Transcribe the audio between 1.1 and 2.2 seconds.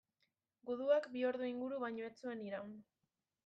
bi ordu inguru baino ez